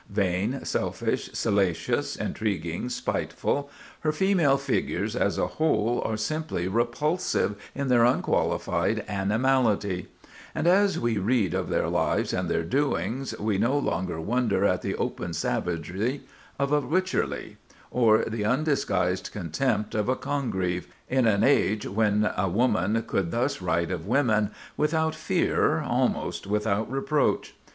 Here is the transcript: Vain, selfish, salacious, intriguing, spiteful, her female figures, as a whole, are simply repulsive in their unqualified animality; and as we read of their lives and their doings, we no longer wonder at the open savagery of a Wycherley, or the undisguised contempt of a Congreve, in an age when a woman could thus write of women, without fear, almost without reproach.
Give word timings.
Vain, 0.09 0.65
selfish, 0.65 1.29
salacious, 1.31 2.15
intriguing, 2.15 2.89
spiteful, 2.89 3.69
her 3.99 4.11
female 4.11 4.57
figures, 4.57 5.15
as 5.15 5.37
a 5.37 5.45
whole, 5.45 6.01
are 6.03 6.17
simply 6.17 6.67
repulsive 6.67 7.55
in 7.75 7.87
their 7.87 8.03
unqualified 8.03 9.05
animality; 9.07 10.07
and 10.55 10.65
as 10.65 10.99
we 10.99 11.19
read 11.19 11.53
of 11.53 11.69
their 11.69 11.87
lives 11.87 12.33
and 12.33 12.49
their 12.49 12.63
doings, 12.63 13.37
we 13.39 13.59
no 13.59 13.77
longer 13.77 14.19
wonder 14.19 14.65
at 14.65 14.81
the 14.81 14.95
open 14.95 15.33
savagery 15.33 16.21
of 16.57 16.71
a 16.71 16.81
Wycherley, 16.81 17.57
or 17.91 18.23
the 18.25 18.43
undisguised 18.43 19.29
contempt 19.31 19.93
of 19.93 20.09
a 20.09 20.15
Congreve, 20.15 20.87
in 21.09 21.27
an 21.27 21.43
age 21.43 21.85
when 21.85 22.31
a 22.35 22.49
woman 22.49 23.03
could 23.05 23.29
thus 23.29 23.61
write 23.61 23.91
of 23.91 24.07
women, 24.07 24.49
without 24.75 25.13
fear, 25.13 25.79
almost 25.81 26.47
without 26.47 26.89
reproach. 26.91 27.53